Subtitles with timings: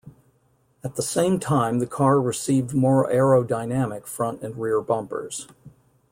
[0.83, 5.47] At the same time the car received more aerodynamic front and rear bumpers.